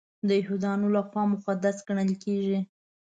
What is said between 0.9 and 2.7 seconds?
لخوا مقدس ګڼل کیږي.